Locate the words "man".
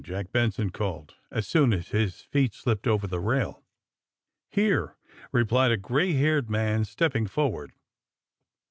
6.49-6.85